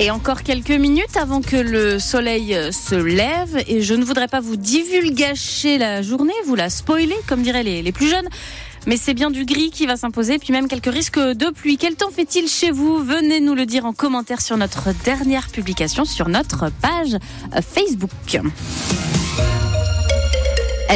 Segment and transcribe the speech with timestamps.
[0.00, 4.40] Et encore quelques minutes avant que le soleil se lève, et je ne voudrais pas
[4.40, 8.26] vous divulgacher la journée, vous la spoiler, comme diraient les, les plus jeunes.
[8.88, 11.76] Mais c'est bien du gris qui va s'imposer, puis même quelques risques de pluie.
[11.78, 13.04] Quel temps fait-il chez vous?
[13.04, 17.16] Venez nous le dire en commentaire sur notre dernière publication sur notre page
[17.62, 18.10] Facebook.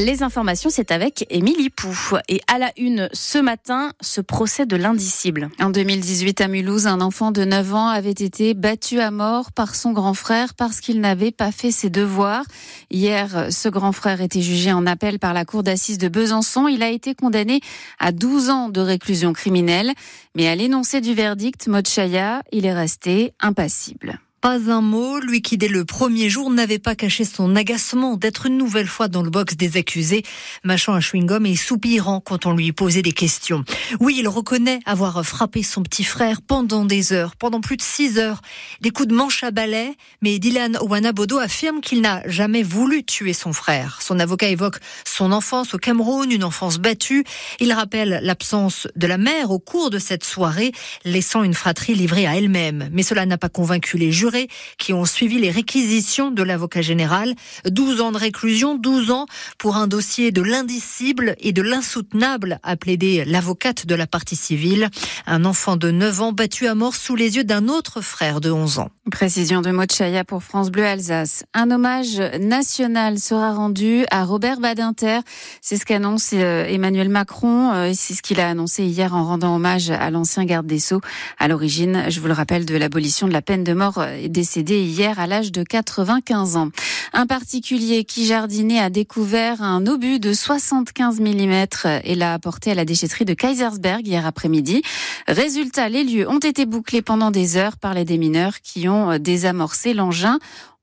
[0.01, 1.89] Les informations, c'est avec Émilie Pou.
[2.29, 5.51] Et à la une ce matin, ce procès de l'indicible.
[5.61, 9.75] En 2018 à Mulhouse, un enfant de 9 ans avait été battu à mort par
[9.75, 12.45] son grand frère parce qu'il n'avait pas fait ses devoirs.
[12.91, 16.69] Hier, ce grand frère était jugé en appel par la cour d'assises de Besançon.
[16.69, 17.61] Il a été condamné
[17.99, 19.93] à 12 ans de réclusion criminelle.
[20.37, 24.21] Mais à l'énoncé du verdict, Mochaya, il est resté impassible.
[24.41, 28.47] Pas un mot, lui qui dès le premier jour n'avait pas caché son agacement d'être
[28.47, 30.23] une nouvelle fois dans le box des accusés,
[30.63, 33.65] mâchant un chewing-gum et soupirant quand on lui posait des questions.
[33.99, 38.17] Oui, il reconnaît avoir frappé son petit frère pendant des heures, pendant plus de six
[38.17, 38.41] heures,
[38.81, 43.33] des coups de manche à balai, mais Dylan Wanabodo affirme qu'il n'a jamais voulu tuer
[43.33, 43.99] son frère.
[44.03, 47.25] Son avocat évoque son enfance au Cameroun, une enfance battue.
[47.59, 50.71] Il rappelle l'absence de la mère au cours de cette soirée,
[51.05, 52.89] laissant une fratrie livrée à elle-même.
[52.93, 57.35] Mais cela n'a pas convaincu les jurés qui ont suivi les réquisitions de l'avocat général.
[57.67, 59.27] 12 ans de réclusion, 12 ans
[59.59, 64.89] pour un dossier de l'indicible et de l'insoutenable, a plaidé l'avocate de la partie civile.
[65.27, 68.51] Un enfant de 9 ans battu à mort sous les yeux d'un autre frère de
[68.51, 68.91] 11 ans.
[69.11, 71.45] Précision de Mochaya pour France Bleu Alsace.
[71.55, 75.21] Un hommage national sera rendu à Robert Badinter.
[75.63, 77.73] C'est ce qu'annonce euh, Emmanuel Macron.
[77.73, 81.01] Euh, c'est ce qu'il a annoncé hier en rendant hommage à l'ancien garde des Sceaux.
[81.39, 84.83] À l'origine, je vous le rappelle, de l'abolition de la peine de mort euh, décédé
[84.83, 86.69] hier à l'âge de 95 ans.
[87.13, 91.67] Un particulier qui jardinait a découvert un obus de 75 mm
[92.05, 94.83] et l'a apporté à la déchetterie de Kaisersberg hier après-midi.
[95.27, 99.95] Résultat, les lieux ont été bouclés pendant des heures par les démineurs qui ont désamorcé
[99.95, 100.39] l'engin.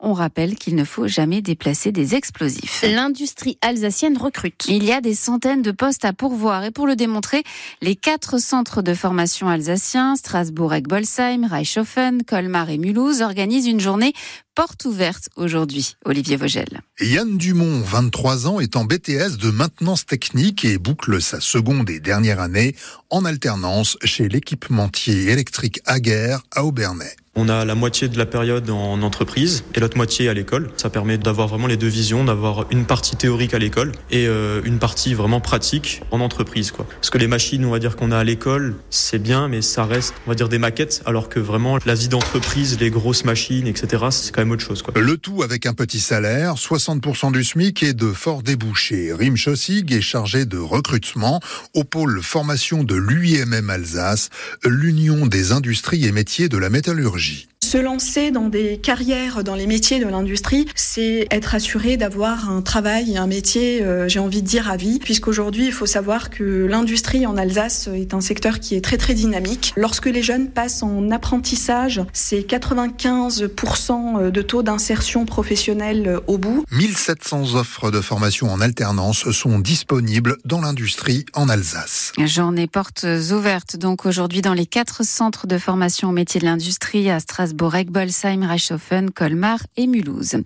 [0.08, 2.86] On rappelle qu'il ne faut jamais déplacer des explosifs.
[2.88, 4.66] L'industrie alsacienne recrute.
[4.68, 7.44] Il y a des centaines de postes à pourvoir et pour le démontrer,
[7.82, 14.14] les quatre centres de formation alsaciens, Strasbourg, Bolsheim, Reichshofen, Colmar et Mulhouse organisent une journée
[14.54, 15.96] porte ouverte aujourd'hui.
[16.06, 16.82] Olivier Vogel.
[17.02, 22.00] Yann Dumont, 23 ans, est en BTS de maintenance technique et boucle sa seconde et
[22.00, 22.76] dernière année
[23.10, 27.16] en alternance chez l'équipementier électrique Aguerre à Aubernais.
[27.38, 30.70] On a la moitié de la période en entreprise et l'autre moitié à l'école.
[30.78, 34.62] Ça permet d'avoir vraiment les deux visions, d'avoir une partie théorique à l'école et euh,
[34.64, 36.72] une partie vraiment pratique en entreprise.
[36.72, 36.88] Quoi.
[36.90, 39.84] Parce que les machines, on va dire qu'on a à l'école, c'est bien, mais ça
[39.84, 43.68] reste, on va dire, des maquettes, alors que vraiment la vie d'entreprise, les grosses machines,
[43.68, 44.82] etc., c'est quand même autre chose.
[44.82, 44.94] Quoi.
[44.96, 49.12] Le tout avec un petit salaire, 60% du SMIC et de forts débouchés.
[49.12, 51.42] Rim est chargé de recrutement
[51.74, 54.30] au pôle formation de l'UIMM Alsace,
[54.64, 57.55] l'Union des industries et métiers de la métallurgie écologie.
[57.76, 62.62] Se lancer dans des carrières dans les métiers de l'industrie, c'est être assuré d'avoir un
[62.62, 66.66] travail, un métier, euh, j'ai envie de dire à vie, puisqu'aujourd'hui, il faut savoir que
[66.66, 69.74] l'industrie en Alsace est un secteur qui est très très dynamique.
[69.76, 76.64] Lorsque les jeunes passent en apprentissage, c'est 95% de taux d'insertion professionnelle au bout.
[76.72, 82.14] 1700 offres de formation en alternance sont disponibles dans l'industrie en Alsace.
[82.20, 87.10] Journée portes ouvertes donc aujourd'hui dans les quatre centres de formation au métier de l'industrie
[87.10, 90.38] à Strasbourg, Bolsheim, Reichshofen, Colmar et Mulhouse.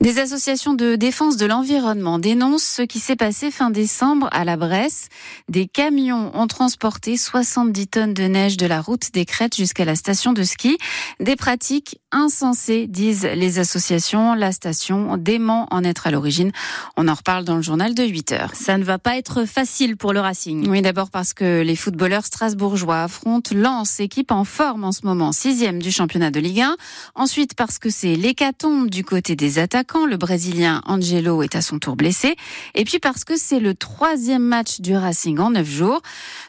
[0.00, 4.56] Des associations de défense de l'environnement dénoncent ce qui s'est passé fin décembre à la
[4.56, 5.08] Bresse.
[5.48, 9.94] Des camions ont transporté 70 tonnes de neige de la route des Crêtes jusqu'à la
[9.94, 10.78] station de ski.
[11.20, 14.34] Des pratiques insensées, disent les associations.
[14.34, 16.52] La station dément en être à l'origine.
[16.96, 18.50] On en reparle dans le journal de 8 heures.
[18.54, 20.68] Ça ne va pas être facile pour le Racing.
[20.68, 25.32] Oui, d'abord parce que les footballeurs strasbourgeois affrontent Lens, équipe en forme en ce moment,
[25.32, 26.76] sixième du championnat de Ligue 1.
[27.14, 30.06] Ensuite parce que c'est l'hécatombe du côté des attaquants.
[30.06, 32.36] Le Brésilien Angelo est à son tour blessé.
[32.74, 36.00] Et puis parce que c'est le troisième match du Racing en neuf jours.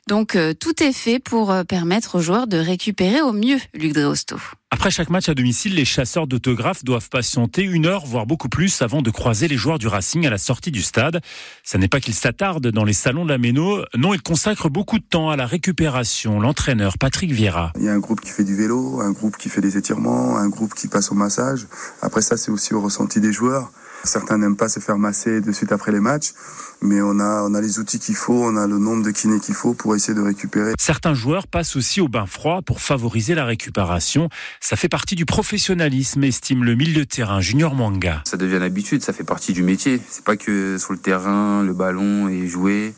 [0.08, 3.94] Donc euh, tout est fait pour euh, permettre aux joueurs de récupérer au mieux Luc
[3.94, 4.38] Dreosto.
[4.70, 8.84] Après chaque match à domicile, les chasseurs d'autographes doivent patienter une heure, voire beaucoup plus,
[8.84, 11.22] avant de croiser les joueurs du Racing à la sortie du stade.
[11.64, 15.00] Ça n'est pas qu'ils s'attardent dans les salons de la Méno, non, ils consacrent beaucoup
[15.00, 16.40] de temps à la récupération.
[16.40, 17.72] L'entraîneur Patrick Vieira.
[17.78, 20.38] Il y a un groupe qui fait du vélo, un groupe qui fait des étirements,
[20.38, 21.66] un groupe qui passe au massage.
[22.02, 23.72] Après ça, c'est aussi au ressenti des joueurs.
[24.06, 26.34] Certains n'aiment pas se faire masser de suite après les matchs,
[26.82, 29.40] mais on a, on a les outils qu'il faut, on a le nombre de kinés
[29.40, 30.74] qu'il faut pour essayer de récupérer.
[30.80, 34.30] Certains joueurs passent aussi au bain froid pour favoriser la récupération.
[34.62, 38.22] Ça fait partie du professionnalisme, estime le milieu de terrain Junior Mwanga.
[38.26, 40.00] Ça devient l'habitude, ça fait partie du métier.
[40.10, 42.94] C'est pas que sur le terrain, le ballon et jouer.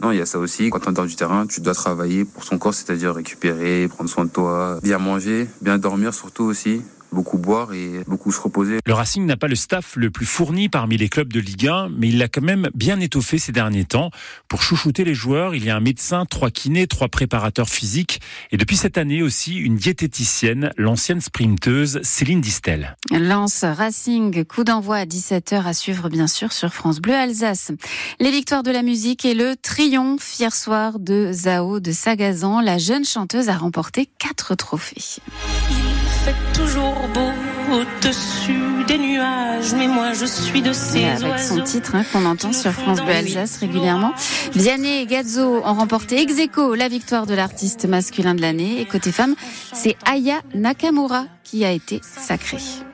[0.00, 0.70] Non, il y a ça aussi.
[0.70, 4.10] Quand tu es dans du terrain, tu dois travailler pour son corps, c'est-à-dire récupérer, prendre
[4.10, 6.82] soin de toi, bien manger, bien dormir surtout aussi
[7.12, 8.78] beaucoup boire et beaucoup se reposer.
[8.84, 11.90] Le Racing n'a pas le staff le plus fourni parmi les clubs de Ligue 1,
[11.96, 14.10] mais il l'a quand même bien étoffé ces derniers temps.
[14.48, 18.20] Pour chouchouter les joueurs, il y a un médecin, trois kinés, trois préparateurs physiques
[18.50, 22.96] et depuis cette année aussi une diététicienne, l'ancienne sprinteuse Céline Distel.
[23.10, 27.72] Lance Racing, coup d'envoi à 17h à suivre bien sûr sur France Bleu Alsace.
[28.20, 32.60] Les victoires de la musique et le triomphe hier soir de Zao de Sagazan.
[32.60, 35.20] La jeune chanteuse a remporté quatre trophées.
[36.24, 41.96] Fait toujours beau au-dessus des nuages, mais moi je suis de ces Avec son titre
[41.96, 44.12] hein, qu'on entend sur France Bleu Alsace régulièrement.
[44.54, 48.80] Vianney et Gazzo ont remporté ex aequo la victoire de l'artiste masculin de l'année.
[48.80, 49.34] Et côté femme,
[49.72, 52.58] c'est Aya Nakamura qui a été sacrée.